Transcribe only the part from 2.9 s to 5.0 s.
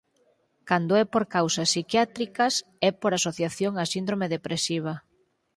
por asociación á síndrome depresiva.